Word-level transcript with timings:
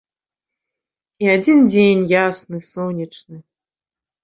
І 1.25 1.29
адзін 1.35 1.59
дзень 1.69 2.03
ясны 2.15 2.59
сонечны. 2.73 3.37